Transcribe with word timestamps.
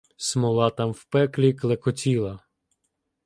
Смола 0.17 0.69
там 0.69 0.91
в 0.93 1.03
пеклі 1.07 1.53
клекотіла 1.53 2.39